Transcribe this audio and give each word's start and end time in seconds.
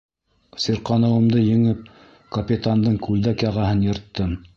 Сирҡаныуымды 0.61 1.43
еңеп, 1.47 1.83
капитандың 2.37 2.97
күлдәк 3.09 3.45
яғаһын 3.49 3.85
йырттым. 3.89 4.35